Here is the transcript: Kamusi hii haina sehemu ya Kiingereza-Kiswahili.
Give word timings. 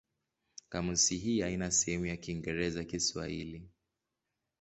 Kamusi 0.69 1.17
hii 1.17 1.41
haina 1.41 1.71
sehemu 1.71 2.05
ya 2.05 2.17
Kiingereza-Kiswahili. 2.17 3.69